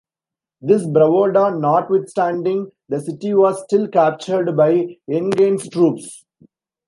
[0.61, 6.25] This bravado notwithstanding, the city was still captured by Enghien's troops.